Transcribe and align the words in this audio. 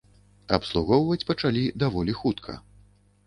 Абслугоўваць 0.57 1.27
пачалі 1.31 1.63
даволі 1.83 2.17
хутка. 2.21 2.57